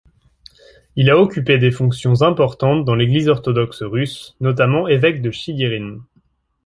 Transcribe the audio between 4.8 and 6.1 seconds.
évêque de Chigirin.